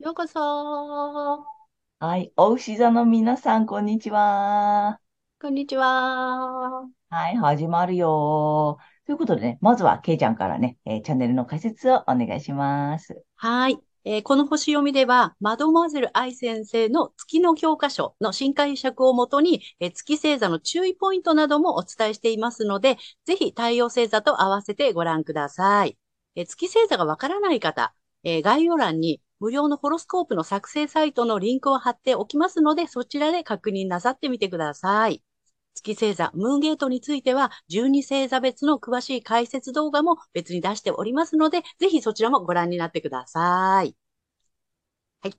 [0.00, 1.46] ようこそ
[2.00, 5.00] はい、お牛座の皆さん、こんにちは。
[5.40, 8.78] こんにちははい、始まるよ。
[9.06, 13.24] ということでね、まずはケイちゃんからね、えーチャンネルの解説をお願いします。
[13.36, 13.78] はい。
[14.04, 25.96] えーこの星読みでは、マドモアゼル愛先生の月の教科書の新解釈をもとに、えー月星座の注意ポイントなどもお伝えしていますので、ぜひ太陽星座と合わせてご覧ください。
[26.36, 35.22] えー月星座がわからない方、えー概要欄に無料のホロスコープの作成サイトのリンクを貼っておきますので、そちらで確認なさってみてください。
[35.74, 43.96] 月星座、ムーンゲートについては、12星座別の詳しい解説動画も別に出しておりますので、ぜひそちらもご覧になってください。
[45.22, 45.38] はい。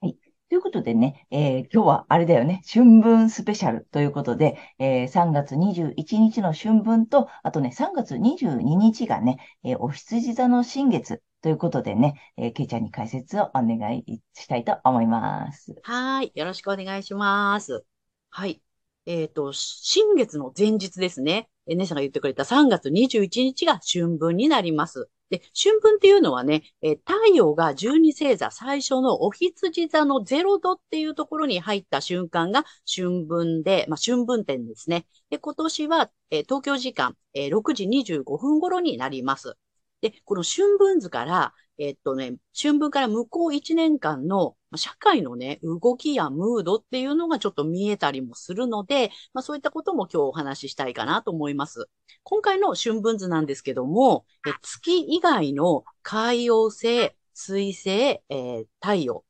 [0.00, 0.16] はい
[0.48, 15.74] ということでね、えー今日はあれだよね、春分スペシャルということで、えー3月21日の春分と、あとね、3月22日がね、えーお羊座の新月ということでね、えー、けいちゃんに解説をお願いしたいと思います。
[15.82, 16.32] はい。
[16.34, 17.84] よろしくお願いします。
[18.30, 18.62] はい。
[19.04, 21.50] えっと、新月の前日ですね。
[21.66, 25.10] え、姉さんが言ってくれた3月21日が春分になります。
[25.28, 35.04] で、春分っていうのはね、え太陽が12星座最初のお羊座の0度っていうところに入った瞬間が春分で、まあ、春分点ですね。
[35.28, 39.58] で、今年は、え東京時間、えー6時25分頃になります。
[40.04, 51.88] で、この春分図から、えっとね、春分から向こう1年間の社会のね、動きやムードっていうのがちょっと見えたりもするので、まあそういったことも今日お話ししたいかなと思います。
[52.22, 59.24] 今回の春分図なんですけども、え月以外の海洋星、水星、えー太陽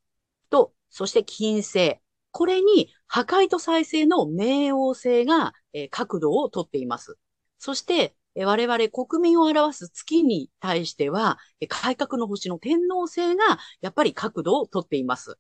[0.50, 2.00] と、そして金星。
[2.32, 7.16] これに破壊と再生の冥王星が、えー角度をとっています。
[7.59, 15.39] そして、我々国民を表す月に対しては、改革の星の天王星がやっぱり角度をとっています。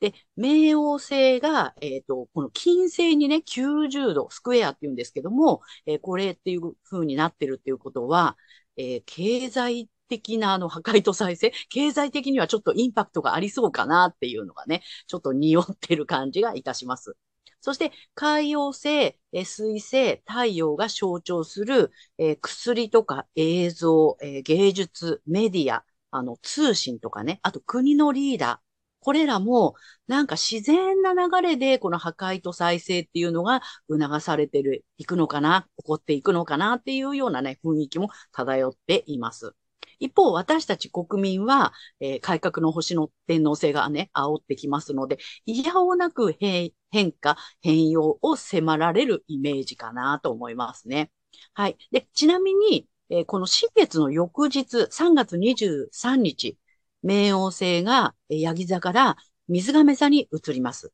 [0.00, 8.36] で、冥王星が、えっ、と、この金星にね、90度、スクエアって言うんですけども、えーこれっていう風になってるっていうことは、
[8.76, 17.16] えー経済的なあの破壊と再生、経済的にはちょっとインパクトがありそうかなっていうのがね、ちょっと匂ってる感じがいたします。
[17.60, 28.70] そして、海洋星、えー水星、太陽が象徴する、えー薬とか映像、えー芸術、メディア、あの、通信とかね、あと国のリーダー。
[29.02, 29.76] これらも、
[30.08, 39.54] なんか自然な流れで、この破壊と再生っていうのが促されてる、いくのかな、起こっていくのかなっていうようなね、雰囲気も漂っています。
[40.00, 46.72] 一方、私たち国民は、えー改革の星の天皇制がね、煽ってきますので、いやおなく変
[47.12, 51.10] 化、変容を迫られるイメージかなと思いますね。
[51.54, 51.76] はい。
[51.92, 56.58] で、ちなみに、えーこの新月の翌日、3月23日、
[57.04, 59.16] 冥王星が、えーヤギ座から
[59.48, 60.92] 水亀座に移ります。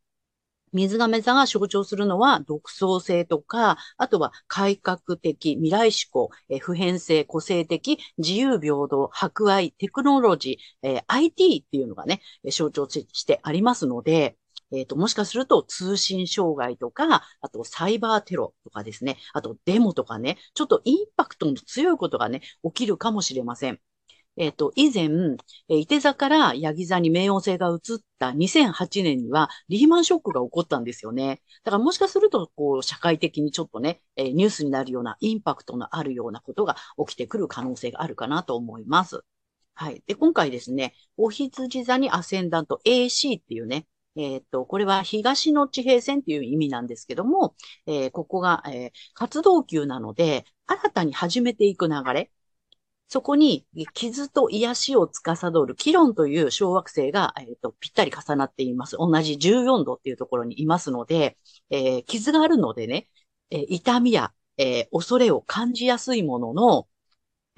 [0.73, 14.37] 水亀座が象徴するのは独創性とか、あとは改革的、未来志向、え普遍性、個性的、自由平等、博愛、テクノロジー、えー IT っていうのがね、象徴してありますので、
[14.73, 23.81] えっ、と、もしかすると通信障害とか、あとサイバーテロとかですね、あとデモとかね、ちょっとインパクトの強いことがね、起きるかもしれません。
[24.37, 25.05] えっ、と、以前、
[25.69, 31.41] えー、伊手座からヤギ座に冥王星が移った2008年にはリーマンショックが起こったんですよね。
[31.65, 36.77] だからもしかすると、こう、社会的にちょっとね、えーニュースになるようなインパクトのあるようなことが
[37.07, 39.23] 起きてくる可能性があるかなと思います。
[39.75, 40.03] はい。
[40.07, 47.55] で、今回ですね、お羊座にアセンダント AC っていうね、えっ、と、これは東の地平線っていう意味なんですけども、
[47.87, 52.31] えーここが、えー活動級なので、新たに始めていく流れ、
[53.09, 58.97] そこに傷と癒しを司るキロンという小惑星が、えーとぴったり重なっています。
[58.99, 61.37] 同じ14度っていうところにいますので、
[61.71, 63.09] えー傷があるのでね、
[63.51, 66.89] えー痛みや、え恐れを感じやすいものの、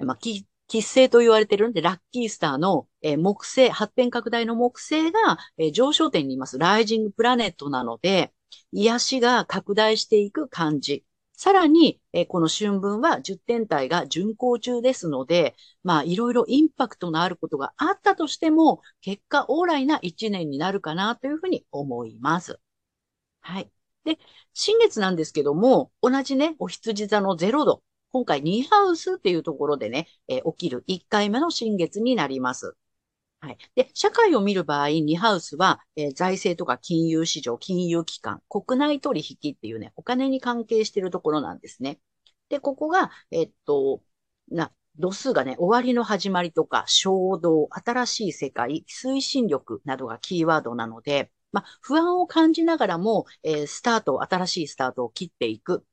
[0.04, 6.58] まあ、き吉星と言われてるんで、ラッキースターの、え木星、発展拡大の木星が、え上昇点にいます。
[6.58, 8.32] ライジングプラネットなので、
[8.72, 11.04] 癒しが拡大していく感じ。
[11.38, 15.54] さらに、えーこの春分は10天体が巡行中ですので、
[15.84, 22.58] まあ、いろいろインパクトのあることがあったとしても、結果オーライな1年になるかなというふうに思います。
[23.40, 23.70] はい。
[24.04, 24.18] で、
[24.54, 27.82] 新月なんですけども、同じね、お羊座の0度。
[28.12, 32.76] 今回2ハウスっていうところでね、えー起きる1回目の新月になります。
[33.40, 33.58] はい。
[33.76, 42.00] で、社会を見る場合、2ハウスは、えー財政とか金融市場、金融機関、国内取引っていうね、お金に関係しているところなんですね。
[42.48, 44.02] で、ここが、えっと、
[44.50, 55.84] な、度数がね、終わりの始まりとか、衝動、新しい世界、推進力などがキーワードなので、まあ、不安を感じながらも、えースタート、新しいスタートを切っていく。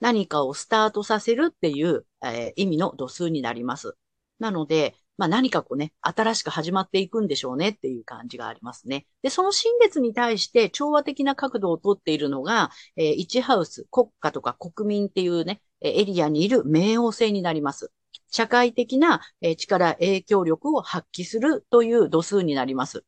[0.00, 3.96] 何かをスタートさせるっていう、えー意味の度数になります。
[4.38, 9.06] なので、まあ何かこうね、新しく始まっていくんでしょうねっていう感じがありますね。
[9.22, 17.92] で、その新月に対して調和的な角度をとっているのが、えー、1ハウス、国家とか国民っていうね、エリアにいる冥王星になります。
[18.30, 19.20] 社会的な
[19.56, 23.04] 力、影響力を発揮するという度数になります。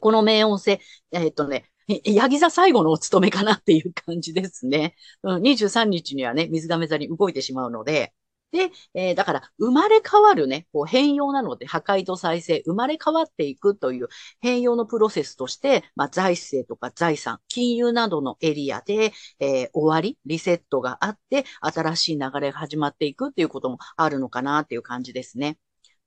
[0.00, 0.80] この冥王星、
[1.12, 1.70] えーっとね、
[2.04, 4.94] ヤギ座最後のお務めかなっていう感じですね。
[5.24, 8.12] 23日にはね、水亀座に動いてしまうので、
[8.50, 14.08] で、えーだから、生まれ変わるね、こう変容なので、破壊と再生、生まれ変わっていくという
[14.40, 25.58] 変容のプロセスとして、まあ、財政とか財産、金融などのエリアで、えー終わり、リセットがあって、新しい流れが始まっていくっていうこともあるのかなっていう感じですね。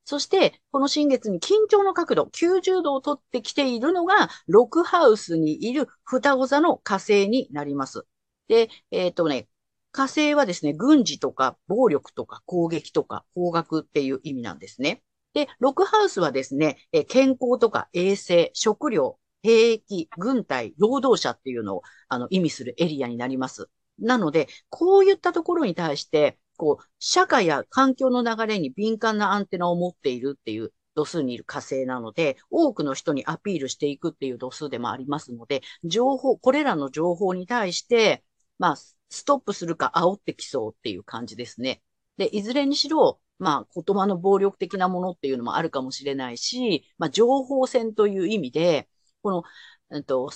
[0.04, 8.04] そして、この新月に緊張の角度、90度をとってきているのが、6ハウスにいる双子座の火星になります。
[8.48, 9.48] で、えっとね、
[9.92, 15.02] 火星はですね、軍事とか暴力とか攻撃とか方角っていう意味なんですね。
[15.34, 23.68] で、6ハウスはですね、え健康とか衛生、食料、兵役、軍隊、労働者っていうのをあの意味するエリアになります。
[23.98, 38.24] なので、こういったところに対して、こう、社会や環境の流れに敏感なアンテナを持っているっていう度数にいる火星なので、多くの人にアピールしていくっていう度数でもありますので、情報、これらの情報に対して、
[38.58, 38.76] まあ、
[39.12, 41.82] ストップするか煽ってきそうっていう感じですね。
[42.16, 48.88] で、いずれにしろ、まあ、言葉の暴力的なものっていうのもあるかもしれないし、まあ、情報戦という意味で、
[49.22, 49.44] この、
[49.90, 50.30] うんと、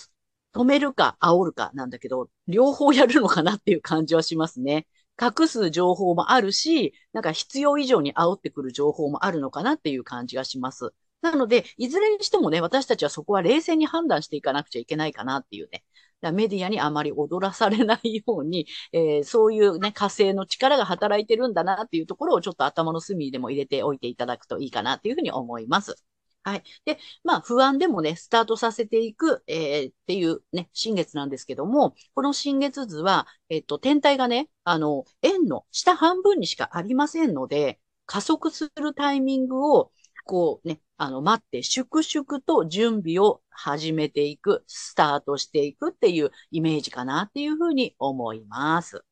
[0.54, 4.86] 止めるか煽るかなんだけど、両方やるのかなっていう感じはしますね。
[5.20, 10.92] 隠す情報もあるし、なんか必要以上に煽ってくる情報もあるのかなっていう感じがします。
[11.22, 15.84] なので、いずれにしてもね、私たちはそこは冷静に判断していかなくちゃいけないかなっていうね。
[16.32, 25.96] メディアにあまり踊らされないように、 えーそういうね、火星の力が働いてるんだなっていうところをちょっと頭の隅でも入れておいていただくといいかなっていうふうに思います。
[26.42, 26.62] はい。
[26.84, 39.90] で、まあ、不安でもね、スタートさせていく、えーっていうね、新月なんですけども、この新月図は、えっと、天体がね、あの、円の下半分にしかありませんので、加速するタイミングを、
[40.26, 49.04] こうね、あの、待って、粛々と準備を始めていく、スタートしていくっていうイメージかなっていうふうに思います。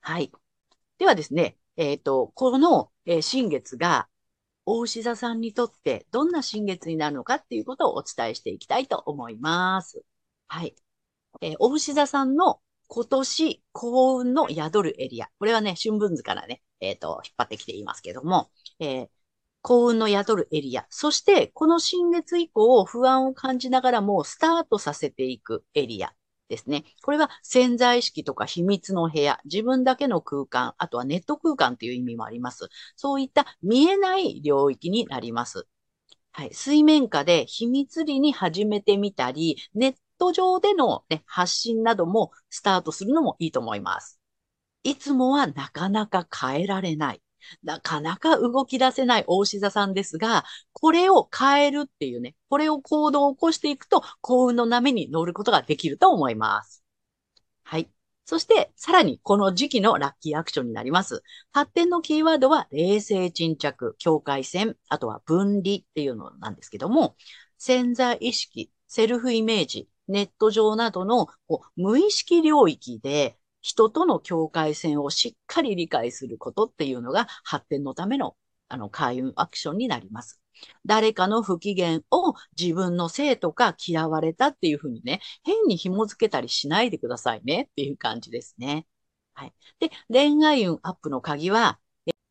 [0.00, 0.32] はい。
[0.98, 4.08] ではですね、えっと、この、えー新月が、
[4.64, 10.04] 大牛座さんにとってどんな新月になるのかっていうことをお伝えしていきたいと思います。
[10.46, 10.76] はい。
[11.40, 15.28] えー、大牛座さんの今年幸運の宿るエリア。
[15.38, 19.08] これはね、春分図からね、えっ、と、引っ張ってきていますけども、えー
[19.62, 20.86] 幸運の宿るエリア。
[20.90, 26.12] そして、この新月以降、不安を感じながらもスタートさせていくエリア
[26.48, 26.84] ですね。
[27.02, 32.68] これは潜在意識とか秘密の部屋、自分だけの空間、あとはネット空間という意味もあります。
[32.96, 35.66] そういった見えない領域になります。
[36.32, 36.54] はい。
[36.54, 44.20] 水面下で秘密裏に始めてみたり、ネット上での、ね、発信などもスタートするのもいいと思います。
[44.82, 47.21] いつもはなかなか変えられない。
[47.62, 56.84] なかなか動き出せない大志座さんですが、これを変えるっていうね、これを行動を起こしていくと幸運の波に乗ることができると思います。
[57.64, 57.90] はい。
[58.24, 61.22] そして、さらにこの時期のラッキーアクションになります。
[61.52, 67.16] 発展のキーワードは、冷静沈着、境界線、あとは分離っていうのなんですけども、
[67.58, 78.36] 潜在意識、セルフイメージ、ネット上などのこう無意識領域で人との境界線をしっかり理解することっていうのが発展のための
[78.68, 80.40] あの開運アクションになります。
[80.86, 88.86] 誰かの不機嫌を自分のせいとか嫌われたっていうふうにね、変に紐付けたりしないでくださいねっていう感じですね。
[89.34, 89.54] はい。
[89.78, 91.78] で、恋愛運アップの鍵は、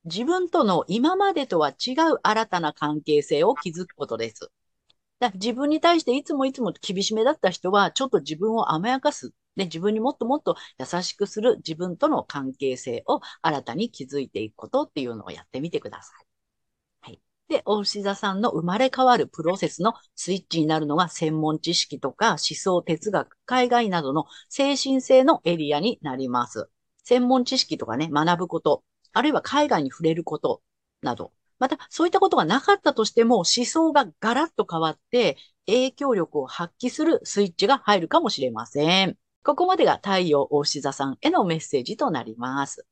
[0.05, 4.51] 自分との今までとは違う新たな関係性を築くことです。
[5.19, 16.25] だ自分に対していつもいつも厳しめだった人は、ちょっと自分を甘やかすで、自分にもっともっと優しくする自分との関係性を新たに築いていくことっていうのをやってみてください。
[17.01, 17.21] はい。
[17.49, 26.69] で、大牛座さんの生まれ変わるプロセスのスイッチになるのが専門知識とか思想、哲学、海外などの精神性のエリアになります。
[27.03, 30.61] 専門知識とかね、学ぶこと、あるいは海外に触れること
[31.01, 39.17] など、またそういったことがなかったとしても思想がガラッと変わって影響力を発揮するスイッチが入るかもしれません。
[39.43, 42.85] ここまでが太陽大牛座さんへのメッセージとなります。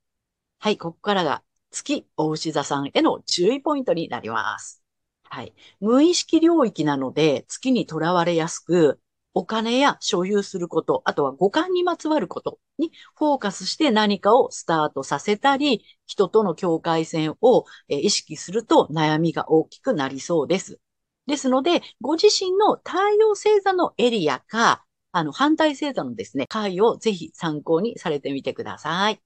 [0.58, 4.82] はい、ここからが月大牛座さんへの注意ポイントになります。
[5.24, 5.53] はい。
[5.79, 9.00] 無意識領域なので月にとらわれやすく、
[9.36, 20.79] お金や所有すること、あとは五感にまつわることにフォーカスして何かをスタートさせたり、人との境界線を意識すると悩みが大きくなりそうです。
[21.27, 29.20] ですので、ご自身の太陽星座のエリアか、あの、反対星座のですね、回をぜひ参考にされてみてください。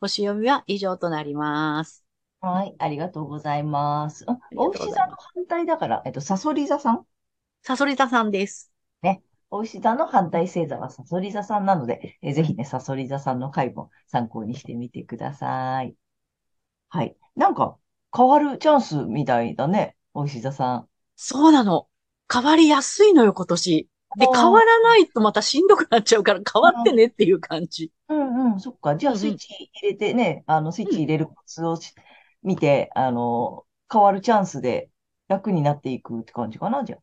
[0.00, 2.04] 星読みは以上となります。
[2.40, 4.24] はい、ありがとうございます。
[4.56, 7.06] お牛座の反対だから、えっと、サソリ座さん？
[7.62, 8.70] サソリ座さんです。
[9.02, 9.22] ね。
[9.50, 15.94] お牛座の反対星座はサソリ座さんなので、えぜひね、サソリ座さんの回も参考にしてみてください。
[16.88, 17.16] はい。
[17.36, 17.78] なんか、
[18.16, 20.88] 変わるチャンスみたいだね、お牛座さん。
[21.16, 21.88] そうなの。
[22.32, 23.88] 変わりやすいのよ、今年。
[24.16, 27.92] で、変わらないとまたしんどくなっちゃうから変わってねっていう感じ。
[28.08, 28.96] うんうん、そっか。
[28.96, 31.78] じゃあスイッチ入れてね、あの、スイッチ入れるコツを
[32.42, 34.90] 見て、あの、変わるチャンスで
[35.28, 36.98] 楽になっていくって感じかな、じゃあ。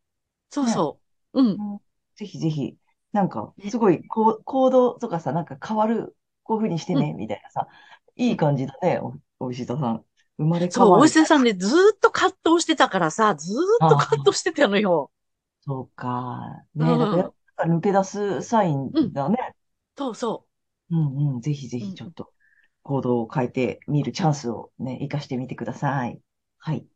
[0.50, 1.00] そうそ
[1.34, 1.42] う。
[1.42, 1.80] うん。
[2.16, 2.76] ぜひぜひ、
[3.14, 7.68] なんか、すごい、こう、行動とかさ、なんか変わる、こういうふうにしてね、みたいなさ、
[8.16, 10.04] いい感じだね、お、お石田さん。
[10.38, 15.10] 生まれ変わそう、お石田さんね、ずーっと葛藤してたからさ、ずーっと葛藤してたのよ。
[15.68, 16.64] そうか。
[16.76, 19.38] ねえ、だから抜け出すサインだね。
[19.98, 20.48] そうそ
[20.90, 20.96] う。
[20.96, 21.42] うんうん。
[21.42, 22.32] ぜひぜひちょっと
[22.84, 26.22] 行動を変えてみるチャンスをね、活かしてみてください。
[26.58, 26.88] はい。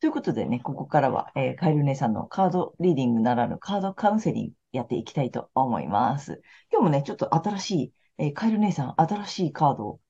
[0.00, 6.40] ということでね、ここからは、えー、カエル姉さんのカードリーディングならぬカードカウンセリングやっていきたいと思います。
[6.72, 10.00] 今日もね、ちょっと新しい、えー、カエル姉さん、新しいカードを、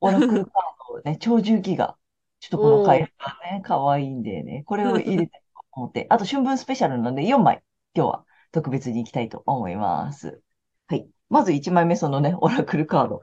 [0.00, 1.96] オラクルカードをね、超重機が、
[2.40, 5.41] ちょっとこのカエルがね、可愛いんでね、これを入れて
[5.72, 7.62] 思って、あと春分スペシャルなので4枚、
[7.94, 10.42] 今日は特別に行きたいと思います。
[10.86, 11.08] はい。
[11.30, 13.22] まず1枚目、そのね、オラクルカード。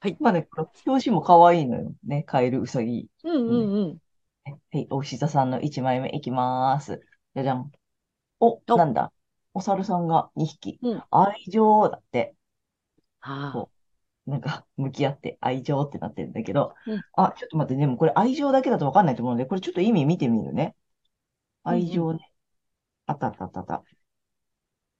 [0.00, 0.16] はい。
[0.20, 1.92] まあね、この表紙も可愛いのよ。
[2.06, 3.08] ね、カエルウサギ。
[3.22, 3.98] うんうんうん。
[4.44, 7.00] はい、お牛座さんの1枚目いきます。
[7.34, 7.70] じゃじゃん。
[8.40, 9.12] お、なんだ？
[9.54, 10.78] お猿さんが2匹。
[10.82, 12.34] うん、愛情だって。
[13.20, 20.74] はあ、なんか、向き合って愛情ってなってるんだけど、うん、あ、ちょっと待って、でもこれ愛情だけだとわかんないと思うので、これちょっと意味見てみるね。
[21.64, 22.30] 愛情ね。
[23.06, 23.84] あったあったあったた。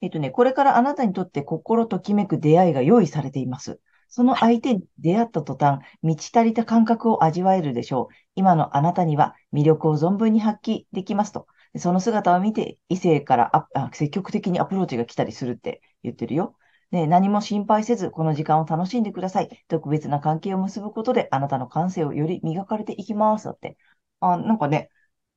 [0.00, 3.80] えっとね、これからあなたにとって心ときめく出会いが用意されています。
[4.08, 8.14] その相手に出会った途端、満ち足りた感覚を味わえるでしょう。
[8.34, 11.46] 今のあなたには魅力を存分に発揮できますと。
[11.76, 16.56] その姿を見て、異性からあ積極的にアプローチが来たりするって言ってるよ。
[16.92, 19.64] ね、何も心配せず、この時間を楽しんでください。
[19.68, 23.46] 特別な関係を結ぶことで、あなたの感性をより磨かれていきます。
[23.46, 23.76] だって。
[24.20, 24.90] あ、なんかね、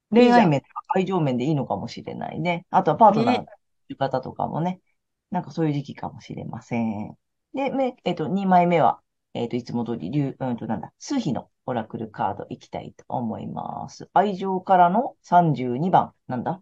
[0.09, 2.65] 恋愛面とか愛情面でいいのかもしれないね。
[2.69, 3.45] あとはパートナーの
[3.97, 4.79] 方とかもね、
[5.31, 7.15] なんかそういう時期かもしれません。
[7.53, 7.71] で、
[8.05, 8.99] えっと、2枚目は、
[9.33, 14.09] えっと、いつも通り、竜、うんと、なんだ、数比のオラクルカードいきたいと思います。
[14.13, 16.61] 愛情からの32番、なんだ？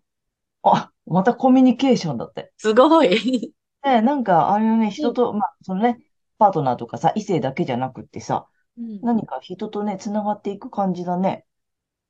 [0.63, 2.51] あ、またコミュニケーションだって。
[2.57, 3.53] すごい。
[3.83, 5.99] ね、なんか、あれね、人と、まあ、そのね、
[6.39, 8.47] パートナーとかさ、異性だけじゃなくってさ、
[8.77, 11.45] うん、何か人とね、繋がっていく感じだね。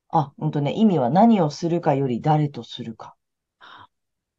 [0.08, 3.16] あ、ほんとね、意味は何をするかより誰とするか。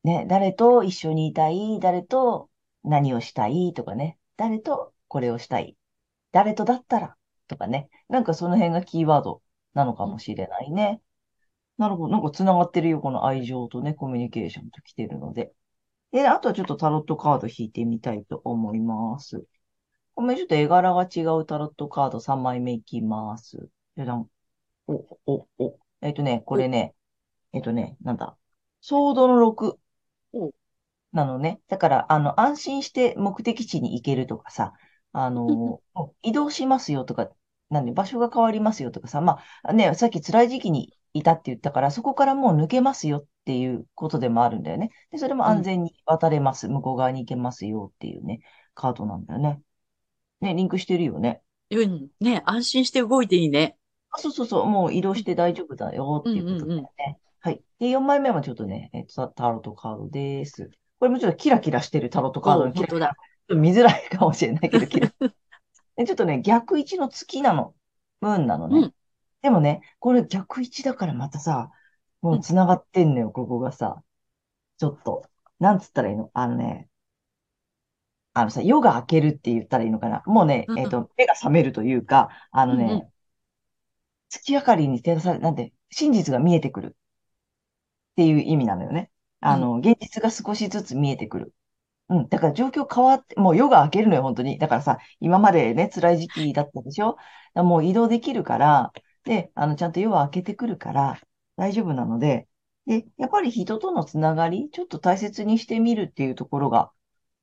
[0.04, 2.50] ね、誰と一緒にいたい、誰と
[2.84, 3.74] 何をしたい？
[3.74, 5.76] とかね、誰とこれをしたい、
[6.32, 7.16] 誰とだったら？
[7.48, 9.42] とかね、なんかその辺がキーワード
[9.74, 11.02] なのかもしれないね。
[11.78, 12.14] なるほど。
[12.14, 13.00] なんか繋がってるよ。
[13.00, 15.54] この愛情とね、コミュニケーションと来てるので。
[16.12, 19.46] で、あとはちょっとタロットカード引いてみたいと思います。
[20.16, 23.70] ごめん、ちょっと絵柄が違うタロットカード3枚目いきます。
[23.96, 24.28] じゃじゃん。
[24.88, 24.94] お、
[25.26, 25.80] お、お。
[26.02, 26.96] えっとね、これね、
[27.54, 28.38] えっとね、なんだ？
[28.82, 29.78] ソードの6。
[31.14, 31.62] なのね。
[31.68, 34.74] だから、あの、安心して目的地に行けるとかさ、
[35.14, 35.82] あの、
[36.22, 37.30] 移動しますよとか、
[37.70, 44.92] なんで、場所が変わりますよとかさ、まあ、ね、さっき辛い時期にいたって言ったから、そこからもう抜けますよっていうことでもあるんだよね。
[45.10, 46.68] で、それも安全に渡れます。
[46.68, 48.42] 向こう側に行けますよっていうね、
[48.76, 49.62] カードなんだよね。
[50.42, 51.42] ね、リンクしてるよね。
[51.72, 53.78] うん、ね、安心して動いていいね。
[54.18, 57.20] そうそうそう、もう移動して大丈夫だよっていうことだよね。
[57.40, 57.62] はい。
[57.80, 60.70] で、4枚目はちょっとね、えっと、タロットカードです。
[61.00, 63.16] これもちょっとキラキラしてるタロットカード本当だ。
[63.50, 65.08] 見づらいかもしれないけど、けど
[65.96, 67.74] でちょっとね、逆位置の月なの。
[68.20, 68.80] ムーンなのね。
[68.80, 68.94] うん。
[69.42, 71.72] でもね、これ逆位置だからまたさ、
[72.22, 72.38] もうん。
[72.40, 74.04] う繋がってんのよ、ここがさ。
[74.78, 75.24] ちょっと。
[75.60, 76.30] なんつったらいいの？
[76.34, 76.90] あのね、
[78.34, 80.22] あのさ、夜が明けるって言ったらいいのかな。
[80.26, 80.80] もうね、うん。
[80.80, 82.80] えっと、目が覚めるというか、あのうん。
[82.82, 83.14] うん。
[84.32, 89.12] ね、月明かりに照らされ、なんて、真実が見えてくるっていう意味なのよね。
[89.46, 89.52] うん。
[89.52, 91.54] あの、現実が少しずつ見えてくる。
[92.10, 92.30] うん。
[92.30, 94.58] だから状況変わって、もう夜が明けるのよ、本当に。
[94.60, 97.18] だからさ、今までね、辛い時期だったでしょ？
[97.56, 98.94] もう移動できるから、
[99.26, 101.20] で、あの、ちゃんと夜は明けてくるから、
[101.58, 102.48] 大丈夫なので、
[102.86, 106.92] で、やっぱり人とのつながり、ちょっと大切にしてみるっていうところが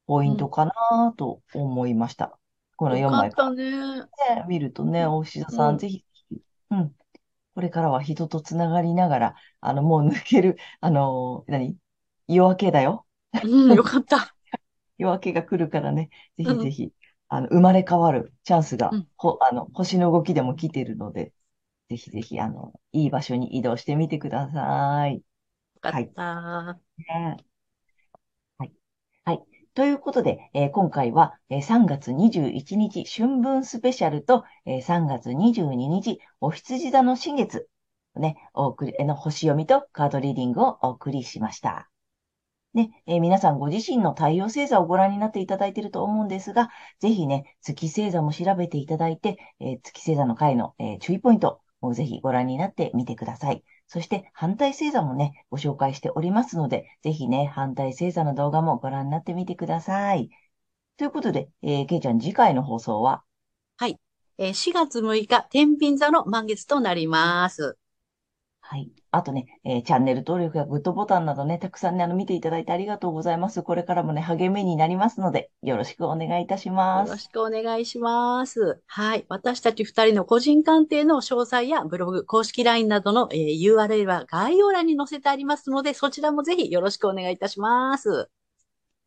[0.06, 0.34] ポイうん。
[0.34, 2.38] ントかなと思いました。
[2.76, 4.44] この4よかっ枚ね。
[4.48, 5.78] 見るとね、大志田うさん、ん。
[5.78, 6.04] ぜひ、
[6.78, 6.96] うん。
[7.54, 11.78] これからは人とつながりながら、あの、もう抜ける、あの、何？
[12.28, 13.06] 夜明けだよ。
[13.42, 13.74] うん。
[13.74, 14.34] よかった。
[14.98, 16.54] 夜明けが来るからね、ぜうん。
[16.54, 16.92] ひぜひ、
[17.28, 19.08] あの、生まれ変わるチャンスが、うん。
[19.16, 21.32] ほ、あの、星の動きでも来てるので、
[21.90, 25.16] ぜひぜひ、あの、いい場所に移動してみてください。
[25.74, 26.14] よかっはい。
[26.14, 26.24] た。
[26.98, 27.22] ねはい。
[27.24, 27.46] はい。
[29.74, 37.68] ということで、えー今回は、えー3月21日春分スペシャルと、えー3月22日お羊座の新月、
[38.16, 41.88] ね、お送り、の星読みとカードリーディングをお送りしました。
[42.74, 53.64] ね、えー皆さんご自身の太陽星座をご覧になっていただいていると思うんですが、ぜひね、月星座も調べていただいて、えー月星座の回の、えー注意ポイントをぜひご覧になってみてください。
[53.86, 60.30] そして反対星座もね、ご紹介しておりますので、ぜひね、反対星座の動画もご覧になってみてください。
[60.98, 63.24] ということで、えー、けいちゃん次回の放送は、
[63.76, 64.00] はい。
[64.38, 67.78] えー4月6日、天秤座の満月となります。
[68.66, 68.90] はい。
[69.10, 73.62] あとね、えーチャンネル登録やグッドボタンなどね、たくさんね、あの、見ていただいてありがとうございます。
[73.62, 77.08] これからもね、励みになりますので、よろしくお願いいたします。
[77.08, 78.80] よろしくお願いします。
[78.86, 79.26] はい。
[79.28, 88.30] 私たち二人の個人鑑定の詳細やブログ、公式 LINE などの、えー URL は概要欄に載せてありますので、そちらもぜひよろしくお願いいたします。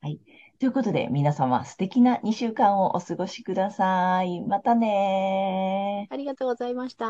[0.02, 0.20] はい。
[0.60, 4.41] ということで、皆様素敵な2週間をお過ごしください。
[4.41, 7.06] またねありがとうございました。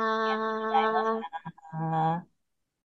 [2.26, 2.37] ー。